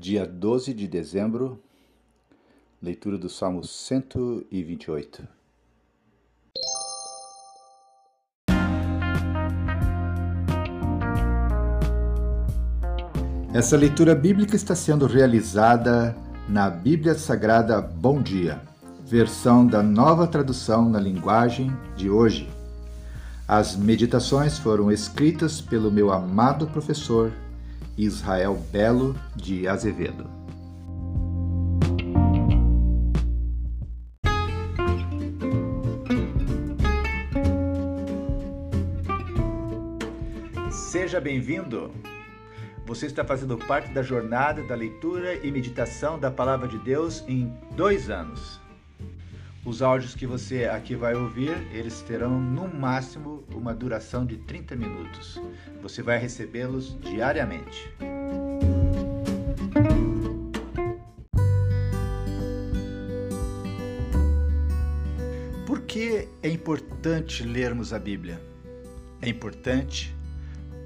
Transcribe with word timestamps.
Dia 0.00 0.24
12 0.24 0.72
de 0.72 0.88
dezembro, 0.88 1.60
leitura 2.82 3.18
do 3.18 3.28
Salmo 3.28 3.62
128. 3.62 5.28
Essa 13.52 13.76
leitura 13.76 14.14
bíblica 14.14 14.56
está 14.56 14.74
sendo 14.74 15.06
realizada 15.06 16.16
na 16.48 16.70
Bíblia 16.70 17.14
Sagrada 17.14 17.78
Bom 17.82 18.22
Dia, 18.22 18.62
versão 19.04 19.66
da 19.66 19.82
nova 19.82 20.26
tradução 20.26 20.88
na 20.88 20.98
linguagem 20.98 21.70
de 21.94 22.08
hoje. 22.08 22.48
As 23.46 23.76
meditações 23.76 24.56
foram 24.56 24.90
escritas 24.90 25.60
pelo 25.60 25.90
meu 25.90 26.10
amado 26.10 26.66
professor 26.68 27.30
Israel 28.02 28.54
Belo 28.72 29.14
de 29.36 29.68
Azevedo. 29.68 30.24
Seja 40.70 41.20
bem-vindo! 41.20 41.92
Você 42.86 43.04
está 43.04 43.22
fazendo 43.22 43.58
parte 43.58 43.92
da 43.92 44.02
jornada 44.02 44.62
da 44.62 44.74
leitura 44.74 45.34
e 45.46 45.52
meditação 45.52 46.18
da 46.18 46.30
Palavra 46.30 46.66
de 46.66 46.78
Deus 46.78 47.22
em 47.28 47.52
dois 47.76 48.08
anos. 48.08 48.58
Os 49.62 49.82
áudios 49.82 50.14
que 50.14 50.26
você 50.26 50.64
aqui 50.64 50.96
vai 50.96 51.14
ouvir, 51.14 51.50
eles 51.70 52.00
terão 52.00 52.40
no 52.40 52.66
máximo 52.66 53.44
uma 53.54 53.74
duração 53.74 54.24
de 54.24 54.38
30 54.38 54.74
minutos. 54.74 55.38
Você 55.82 56.02
vai 56.02 56.18
recebê-los 56.18 56.98
diariamente. 56.98 57.92
Por 65.66 65.82
que 65.82 66.26
é 66.42 66.48
importante 66.48 67.44
lermos 67.44 67.92
a 67.92 67.98
Bíblia? 67.98 68.40
É 69.20 69.28
importante 69.28 70.16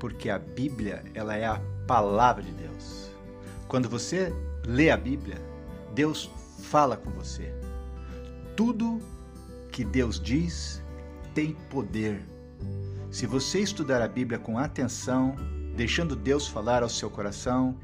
porque 0.00 0.28
a 0.28 0.40
Bíblia, 0.40 1.04
ela 1.14 1.36
é 1.36 1.46
a 1.46 1.60
palavra 1.86 2.42
de 2.42 2.50
Deus. 2.50 3.12
Quando 3.68 3.88
você 3.88 4.32
lê 4.66 4.90
a 4.90 4.96
Bíblia, 4.96 5.36
Deus 5.94 6.28
fala 6.58 6.96
com 6.96 7.10
você 7.10 7.54
tudo 8.56 8.98
que 9.70 9.84
Deus 9.84 10.18
diz 10.18 10.82
tem 11.34 11.52
poder. 11.68 12.26
Se 13.10 13.26
você 13.26 13.60
estudar 13.60 14.00
a 14.00 14.08
Bíblia 14.08 14.38
com 14.38 14.58
atenção, 14.58 15.36
deixando 15.76 16.16
Deus 16.16 16.48
falar 16.48 16.82
ao 16.82 16.88
seu 16.88 17.10
coração, 17.10 17.76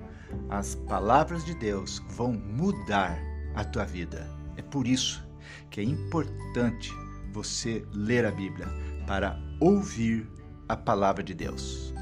as 0.48 0.74
palavras 0.74 1.44
de 1.44 1.54
Deus 1.54 2.02
vão 2.08 2.32
mudar 2.32 3.18
a 3.54 3.62
tua 3.62 3.84
vida. 3.84 4.26
É 4.56 4.62
por 4.62 4.86
isso 4.86 5.22
que 5.70 5.80
é 5.80 5.84
importante 5.84 6.90
você 7.32 7.84
ler 7.92 8.24
a 8.24 8.30
Bíblia 8.30 8.66
para 9.06 9.38
ouvir 9.60 10.26
a 10.68 10.76
palavra 10.76 11.22
de 11.22 11.34
Deus. 11.34 11.92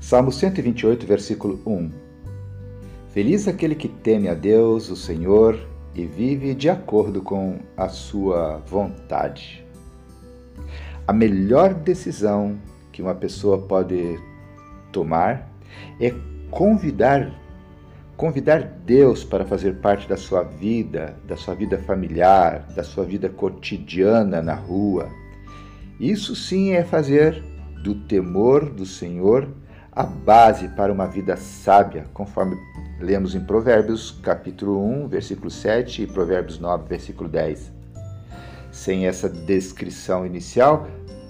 Salmo 0.00 0.32
128, 0.32 1.06
versículo 1.06 1.60
1. 1.66 1.90
Feliz 3.10 3.46
aquele 3.46 3.74
que 3.74 3.86
teme 3.86 4.28
a 4.28 4.34
Deus, 4.34 4.88
o 4.88 4.96
Senhor, 4.96 5.60
e 5.94 6.06
vive 6.06 6.54
de 6.54 6.70
acordo 6.70 7.20
com 7.20 7.58
a 7.76 7.86
sua 7.90 8.62
vontade. 8.66 9.62
A 11.06 11.12
melhor 11.12 11.74
decisão 11.74 12.58
que 12.90 13.02
uma 13.02 13.14
pessoa 13.14 13.58
pode 13.58 14.18
tomar 14.90 15.52
é 16.00 16.14
convidar 16.50 17.38
convidar 18.16 18.62
Deus 18.84 19.22
para 19.22 19.46
fazer 19.46 19.76
parte 19.76 20.08
da 20.08 20.16
sua 20.16 20.42
vida, 20.42 21.16
da 21.26 21.36
sua 21.36 21.54
vida 21.54 21.78
familiar, 21.78 22.66
da 22.74 22.82
sua 22.82 23.04
vida 23.04 23.28
cotidiana 23.28 24.42
na 24.42 24.54
rua. 24.54 25.08
Isso 25.98 26.34
sim 26.34 26.72
é 26.72 26.84
fazer 26.84 27.42
do 27.82 27.94
temor 27.94 28.68
do 28.68 28.84
Senhor 28.84 29.48
a 30.00 30.02
base 30.02 30.66
para 30.68 30.90
uma 30.90 31.06
vida 31.06 31.36
sábia, 31.36 32.06
conforme 32.14 32.56
lemos 32.98 33.34
em 33.34 33.40
Provérbios 33.40 34.10
capítulo 34.22 34.82
1, 34.82 35.08
versículo 35.08 35.50
7 35.50 36.04
e 36.04 36.06
Provérbios 36.06 36.58
9, 36.58 36.88
versículo 36.88 37.28
10. 37.28 37.70
Sem 38.72 39.06
essa 39.06 39.28
descrição 39.28 40.24
inicial, 40.24 40.86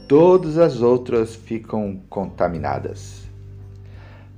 todas 0.06 0.56
as 0.56 0.82
outras 0.82 1.34
ficam 1.34 2.00
contaminadas. 2.08 3.24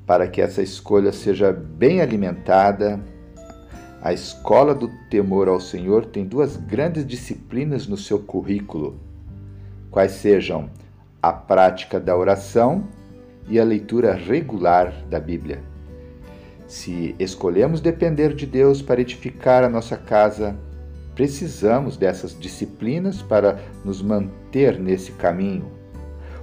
Para 0.07 0.27
que 0.27 0.41
essa 0.41 0.63
escolha 0.63 1.13
seja 1.13 1.53
bem 1.53 2.01
alimentada, 2.01 2.99
a 4.01 4.15
escola 4.15 4.75
do 4.75 4.89
temor 5.11 5.47
ao 5.47 5.61
Senhor 5.61 6.07
tem 6.07 6.25
duas 6.25 6.57
grandes 6.57 7.07
disciplinas 7.07 7.87
no 7.87 7.99
seu 7.99 8.19
currículo, 8.19 8.99
quais 9.91 10.13
sejam 10.13 10.71
a 11.21 11.35
prática 11.35 12.01
da 12.01 12.17
oração 12.17 12.89
e 13.49 13.59
a 13.59 13.65
leitura 13.65 14.15
regular 14.15 14.93
da 15.11 15.21
Bíblia. 15.21 15.61
Se 16.67 17.15
escolhemos 17.19 17.81
depender 17.81 18.35
de 18.35 18.47
Deus 18.47 18.81
para 18.81 19.01
edificar 19.01 19.63
a 19.63 19.69
nossa 19.69 19.97
casa, 19.97 20.57
precisamos 21.15 21.97
dessas 21.97 22.39
disciplinas 22.39 23.21
para 23.21 23.59
nos 23.85 24.01
manter 24.01 24.79
nesse 24.81 25.13
caminho 25.13 25.83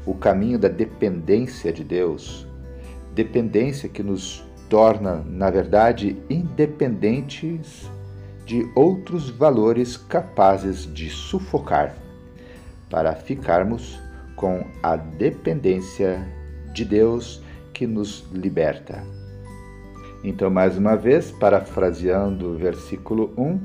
o 0.06 0.14
caminho 0.14 0.58
da 0.58 0.68
dependência 0.68 1.72
de 1.72 1.84
Deus, 1.84 2.48
dependência 3.14 3.88
que 3.88 4.02
nos 4.02 4.44
torna, 4.70 5.24
na 5.28 5.50
verdade, 5.50 6.18
independentes 6.30 7.90
de 8.46 8.68
outros 8.74 9.30
valores 9.30 9.98
capazes 9.98 10.92
de 10.92 11.10
sufocar, 11.10 11.96
para 12.90 13.14
ficarmos 13.14 14.00
com 14.36 14.66
a 14.82 14.96
dependência 14.96 16.28
de 16.74 16.86
Deus 16.86 17.42
que 17.74 17.86
nos 17.88 18.26
liberta. 18.34 19.04
Então, 20.24 20.50
mais 20.50 20.78
uma 20.78 20.96
vez, 20.96 21.32
parafraseando 21.32 22.50
o 22.50 22.58
versículo 22.58 23.34
1, 23.38 23.60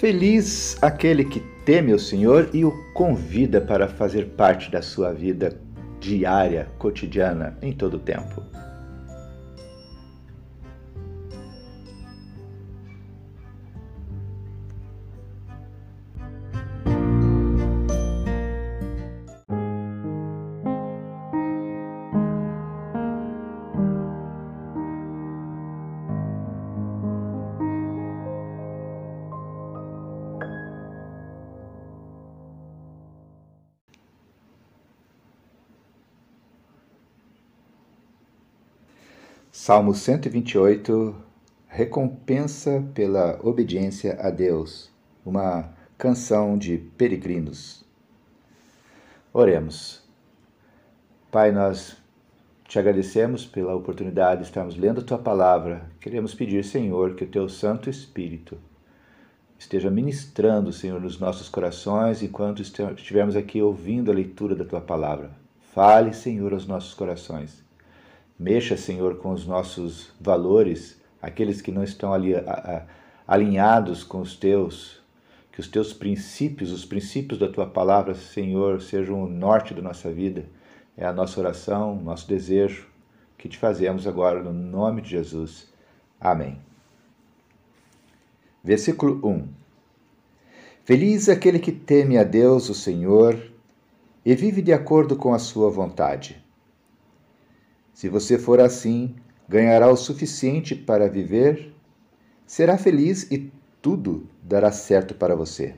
feliz 0.00 0.76
aquele 0.82 1.24
que 1.24 1.40
teme 1.64 1.92
o 1.92 1.98
Senhor 1.98 2.50
e 2.52 2.64
o 2.64 2.72
convida 2.92 3.60
para 3.60 3.88
fazer 3.88 4.30
parte 4.30 4.70
da 4.70 4.82
sua 4.82 5.12
vida 5.12 5.58
diária, 6.00 6.68
cotidiana, 6.78 7.56
em 7.62 7.72
todo 7.72 7.94
o 7.94 8.00
tempo. 8.00 8.42
Salmo 39.56 39.94
128 39.94 41.14
Recompensa 41.68 42.84
pela 42.92 43.38
obediência 43.40 44.18
a 44.20 44.28
Deus, 44.28 44.90
uma 45.24 45.72
canção 45.96 46.58
de 46.58 46.76
peregrinos. 46.76 47.84
Oremos. 49.32 50.02
Pai, 51.30 51.52
nós 51.52 51.96
te 52.66 52.80
agradecemos 52.80 53.46
pela 53.46 53.76
oportunidade 53.76 54.40
de 54.40 54.48
estarmos 54.48 54.76
lendo 54.76 55.02
a 55.02 55.04
tua 55.04 55.18
palavra. 55.18 55.88
Queremos 56.00 56.34
pedir, 56.34 56.64
Senhor, 56.64 57.14
que 57.14 57.22
o 57.22 57.30
teu 57.30 57.48
Santo 57.48 57.88
Espírito 57.88 58.58
esteja 59.56 59.88
ministrando, 59.88 60.72
Senhor, 60.72 61.00
nos 61.00 61.20
nossos 61.20 61.48
corações 61.48 62.24
enquanto 62.24 62.60
estivermos 62.60 63.36
aqui 63.36 63.62
ouvindo 63.62 64.10
a 64.10 64.14
leitura 64.14 64.56
da 64.56 64.64
tua 64.64 64.80
palavra. 64.80 65.30
Fale, 65.72 66.12
Senhor, 66.12 66.52
aos 66.52 66.66
nossos 66.66 66.92
corações 66.92 67.63
Mexa, 68.38 68.76
Senhor, 68.76 69.16
com 69.16 69.32
os 69.32 69.46
nossos 69.46 70.12
valores, 70.20 71.00
aqueles 71.22 71.60
que 71.60 71.70
não 71.70 71.84
estão 71.84 72.12
ali 72.12 72.32
alinhados 73.26 74.02
com 74.02 74.20
os 74.20 74.36
teus. 74.36 75.02
Que 75.52 75.60
os 75.60 75.68
teus 75.68 75.92
princípios, 75.92 76.72
os 76.72 76.84
princípios 76.84 77.38
da 77.38 77.48
tua 77.48 77.66
palavra, 77.66 78.14
Senhor, 78.14 78.82
sejam 78.82 79.22
o 79.22 79.28
norte 79.28 79.72
da 79.72 79.80
nossa 79.80 80.10
vida. 80.10 80.46
É 80.96 81.06
a 81.06 81.12
nossa 81.12 81.38
oração, 81.38 81.94
nosso 81.96 82.26
desejo 82.26 82.88
que 83.38 83.48
te 83.48 83.58
fazemos 83.58 84.06
agora 84.06 84.42
no 84.42 84.52
nome 84.52 85.02
de 85.02 85.10
Jesus. 85.10 85.72
Amém. 86.20 86.58
Versículo 88.62 89.20
1. 89.22 89.48
Feliz 90.84 91.28
aquele 91.28 91.58
que 91.58 91.72
teme 91.72 92.18
a 92.18 92.24
Deus, 92.24 92.68
o 92.68 92.74
Senhor, 92.74 93.38
e 94.24 94.34
vive 94.34 94.62
de 94.62 94.72
acordo 94.72 95.16
com 95.16 95.34
a 95.34 95.38
sua 95.38 95.70
vontade. 95.70 96.43
Se 97.94 98.08
você 98.08 98.36
for 98.36 98.60
assim, 98.60 99.14
ganhará 99.48 99.88
o 99.88 99.96
suficiente 99.96 100.74
para 100.74 101.08
viver, 101.08 101.72
será 102.44 102.76
feliz 102.76 103.30
e 103.30 103.50
tudo 103.80 104.26
dará 104.42 104.72
certo 104.72 105.14
para 105.14 105.36
você. 105.36 105.76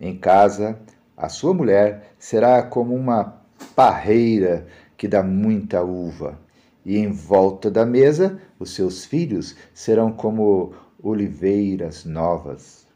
Em 0.00 0.16
casa, 0.16 0.80
a 1.14 1.28
sua 1.28 1.52
mulher 1.52 2.14
será 2.18 2.62
como 2.62 2.94
uma 2.94 3.40
parreira 3.76 4.66
que 4.96 5.06
dá 5.06 5.22
muita 5.22 5.82
uva, 5.82 6.40
e 6.84 6.96
em 6.96 7.12
volta 7.12 7.70
da 7.70 7.84
mesa 7.84 8.40
os 8.58 8.74
seus 8.74 9.04
filhos 9.04 9.54
serão 9.74 10.10
como 10.10 10.72
oliveiras 11.02 12.06
novas. 12.06 12.86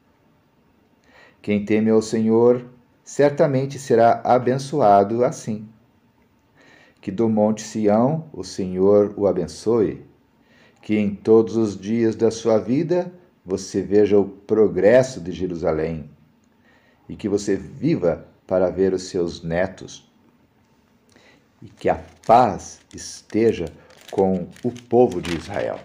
Quem 1.42 1.64
teme 1.64 1.90
ao 1.90 2.00
Senhor 2.00 2.64
certamente 3.04 3.78
será 3.78 4.22
abençoado 4.24 5.24
assim. 5.24 5.68
Que 7.00 7.10
do 7.10 7.28
Monte 7.28 7.62
Sião 7.62 8.28
o 8.32 8.42
Senhor 8.42 9.14
o 9.16 9.26
abençoe, 9.26 10.04
que 10.82 10.96
em 10.96 11.14
todos 11.14 11.56
os 11.56 11.78
dias 11.78 12.16
da 12.16 12.30
sua 12.30 12.58
vida 12.58 13.12
você 13.44 13.82
veja 13.82 14.18
o 14.18 14.28
progresso 14.28 15.20
de 15.20 15.32
Jerusalém 15.32 16.10
e 17.08 17.16
que 17.16 17.28
você 17.28 17.56
viva 17.56 18.28
para 18.46 18.70
ver 18.70 18.92
os 18.92 19.04
seus 19.04 19.42
netos. 19.42 20.06
E 21.60 21.68
que 21.68 21.88
a 21.88 22.00
paz 22.26 22.80
esteja 22.94 23.66
com 24.10 24.48
o 24.62 24.70
povo 24.70 25.20
de 25.20 25.36
Israel. 25.36 25.80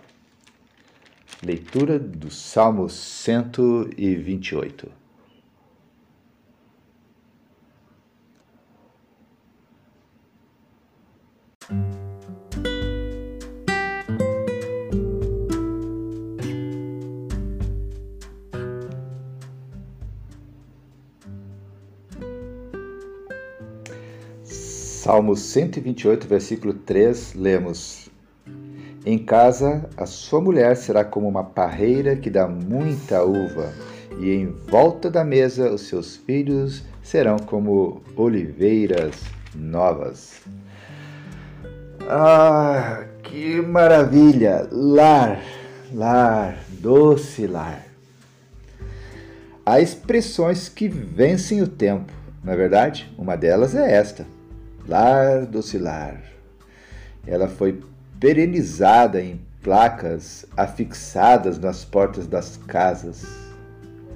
Leitura 1.41 1.97
do 1.99 2.29
Salmo 2.29 2.89
128. 2.89 5.02
Salmo 24.43 25.35
128, 25.35 26.27
versículo 26.27 26.73
3, 26.73 27.33
lemos: 27.35 28.09
Em 29.05 29.17
casa 29.17 29.89
a 29.95 30.05
sua 30.05 30.41
mulher 30.41 30.75
será 30.75 31.05
como 31.05 31.27
uma 31.27 31.43
parreira 31.43 32.15
que 32.15 32.29
dá 32.29 32.47
muita 32.47 33.23
uva, 33.23 33.73
e 34.19 34.31
em 34.31 34.47
volta 34.47 35.09
da 35.09 35.23
mesa 35.23 35.71
os 35.73 35.81
seus 35.81 36.15
filhos 36.15 36.83
serão 37.01 37.37
como 37.37 38.01
oliveiras 38.15 39.21
novas. 39.55 40.41
Ah, 42.09 43.05
que 43.23 43.61
maravilha! 43.61 44.67
Lar, 44.71 45.39
lar, 45.93 46.57
doce 46.81 47.47
lar. 47.47 47.85
Há 49.65 49.79
expressões 49.79 50.67
que 50.67 50.89
vencem 50.89 51.61
o 51.61 51.67
tempo, 51.67 52.11
não 52.43 52.51
é 52.51 52.57
verdade? 52.57 53.09
Uma 53.17 53.37
delas 53.37 53.73
é 53.73 53.93
esta: 53.93 54.25
lar, 54.85 55.45
doce 55.45 55.77
lar. 55.77 56.21
Ela 57.25 57.47
foi 57.47 57.81
perenizada 58.19 59.21
em 59.21 59.39
placas 59.61 60.45
afixadas 60.57 61.57
nas 61.57 61.85
portas 61.85 62.27
das 62.27 62.57
casas. 62.67 63.25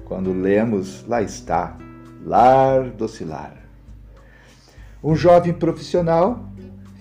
Quando 0.04 0.30
lemos, 0.30 1.06
lá 1.08 1.22
está, 1.22 1.74
lar, 2.24 2.90
doce 2.90 3.24
lar. 3.24 3.56
Um 5.02 5.16
jovem 5.16 5.54
profissional 5.54 6.47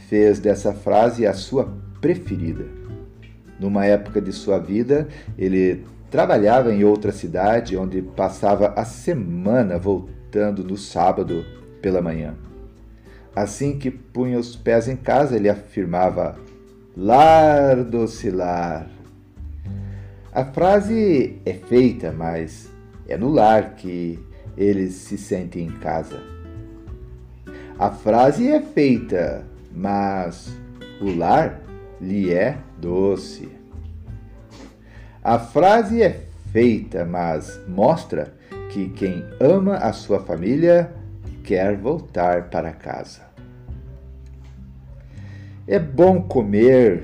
fez 0.07 0.39
dessa 0.39 0.73
frase 0.73 1.25
a 1.25 1.33
sua 1.33 1.71
preferida. 1.99 2.65
Numa 3.59 3.85
época 3.85 4.21
de 4.21 4.31
sua 4.31 4.57
vida, 4.57 5.07
ele 5.37 5.85
trabalhava 6.09 6.73
em 6.73 6.83
outra 6.83 7.11
cidade 7.11 7.75
onde 7.75 8.01
passava 8.01 8.73
a 8.75 8.85
semana 8.85 9.77
voltando 9.77 10.63
no 10.63 10.77
sábado 10.77 11.45
pela 11.81 12.01
manhã. 12.01 12.35
Assim 13.35 13.77
que 13.77 13.91
punha 13.91 14.39
os 14.39 14.55
pés 14.55 14.87
em 14.87 14.95
casa, 14.95 15.35
ele 15.35 15.49
afirmava: 15.49 16.37
Lar 16.95 17.83
docilar. 17.83 18.87
A 20.31 20.45
frase 20.45 21.39
é 21.45 21.53
feita, 21.53 22.11
mas 22.11 22.71
é 23.07 23.17
no 23.17 23.29
lar 23.29 23.75
que 23.75 24.19
eles 24.55 24.93
se 24.93 25.17
sentem 25.17 25.65
em 25.67 25.71
casa. 25.71 26.21
A 27.77 27.91
frase 27.91 28.47
é 28.47 28.61
feita, 28.61 29.45
mas 29.71 30.51
o 31.01 31.15
lar 31.15 31.61
lhe 31.99 32.33
é 32.33 32.57
doce. 32.79 33.49
A 35.23 35.37
frase 35.37 36.01
é 36.01 36.21
feita, 36.51 37.05
mas 37.05 37.59
mostra 37.67 38.33
que 38.71 38.89
quem 38.89 39.23
ama 39.39 39.75
a 39.75 39.91
sua 39.91 40.19
família 40.19 40.91
quer 41.43 41.75
voltar 41.75 42.49
para 42.49 42.71
casa. 42.71 43.21
É 45.67 45.77
bom 45.77 46.21
comer 46.21 47.03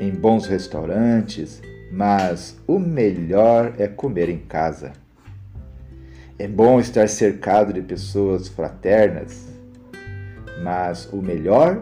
em 0.00 0.10
bons 0.10 0.46
restaurantes, 0.46 1.62
mas 1.90 2.58
o 2.66 2.78
melhor 2.78 3.74
é 3.78 3.86
comer 3.86 4.28
em 4.28 4.38
casa. 4.38 4.92
É 6.38 6.46
bom 6.46 6.78
estar 6.78 7.08
cercado 7.08 7.72
de 7.72 7.80
pessoas 7.80 8.48
fraternas, 8.48 9.48
mas 10.62 11.08
o 11.12 11.16
melhor 11.16 11.80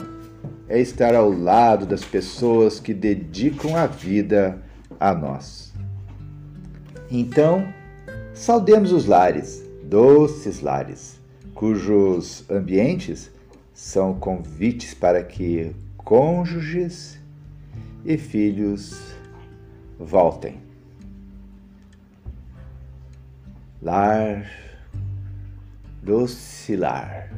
é 0.69 0.81
estar 0.81 1.15
ao 1.15 1.31
lado 1.31 1.87
das 1.87 2.05
pessoas 2.05 2.81
que 2.81 2.95
dedicam 2.95 3.77
a 3.77 3.87
vida 3.87 4.63
a 4.99 5.15
nós. 5.15 5.73
Então, 7.11 7.67
saudemos 8.33 8.93
os 8.93 9.07
lares, 9.07 9.63
doces 9.85 10.61
lares, 10.61 11.21
cujos 11.55 12.45
ambientes 12.51 13.31
são 13.73 14.15
convites 14.15 14.95
para 14.95 15.23
que 15.23 15.75
cônjuges 15.97 17.19
e 18.05 18.17
filhos 18.17 19.15
voltem. 19.99 20.59
Lar, 23.83 24.47
doce 26.03 26.77
lar. 26.77 27.31